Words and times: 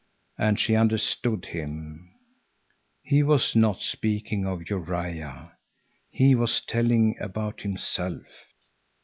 And 0.39 0.59
she 0.59 0.75
understood 0.75 1.45
him. 1.45 2.09
He 3.03 3.21
was 3.21 3.55
not 3.55 3.83
speaking 3.83 4.47
of 4.47 4.61
Uria; 4.67 5.55
he 6.09 6.33
was 6.33 6.59
telling 6.65 7.15
about 7.21 7.61
himself. 7.61 8.25